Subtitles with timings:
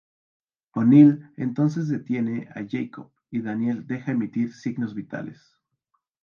[0.75, 5.59] O'Neill entonces detiene a Jacob, y Daniel deja emitir signos vitales.